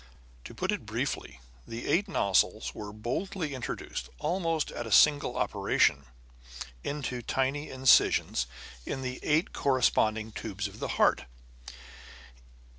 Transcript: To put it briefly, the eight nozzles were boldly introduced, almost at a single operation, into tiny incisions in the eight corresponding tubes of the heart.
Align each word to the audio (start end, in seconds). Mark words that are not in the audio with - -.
To 0.45 0.55
put 0.55 0.71
it 0.71 0.87
briefly, 0.87 1.41
the 1.67 1.85
eight 1.85 2.07
nozzles 2.07 2.73
were 2.73 2.91
boldly 2.91 3.53
introduced, 3.53 4.09
almost 4.17 4.71
at 4.71 4.87
a 4.87 4.91
single 4.91 5.37
operation, 5.37 6.05
into 6.83 7.21
tiny 7.21 7.69
incisions 7.69 8.47
in 8.83 9.03
the 9.03 9.19
eight 9.21 9.53
corresponding 9.53 10.31
tubes 10.31 10.67
of 10.67 10.79
the 10.79 10.87
heart. 10.97 11.25